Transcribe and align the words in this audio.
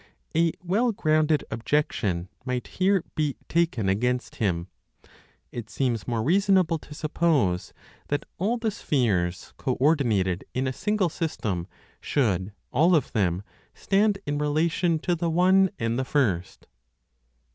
A 0.35 0.51
well 0.63 0.91
grounded 0.91 1.43
objection 1.51 2.27
might 2.43 2.65
here 2.65 3.03
be 3.13 3.35
taken 3.47 3.87
against 3.87 4.37
him. 4.37 4.65
It 5.51 5.69
seems 5.69 6.07
more 6.07 6.23
reasonable 6.23 6.79
to 6.79 6.95
suppose 6.95 7.71
that 8.07 8.25
all 8.39 8.57
the 8.57 8.71
spheres 8.71 9.53
co 9.57 9.73
ordinated 9.73 10.43
in 10.55 10.65
a 10.65 10.73
single 10.73 11.09
system 11.09 11.67
should, 11.99 12.51
all 12.71 12.95
of 12.95 13.11
them, 13.11 13.43
stand 13.75 14.17
in 14.25 14.39
relation 14.39 14.97
to 14.97 15.13
the 15.13 15.29
One 15.29 15.69
and 15.77 15.99
the 15.99 16.03
First. 16.05 16.65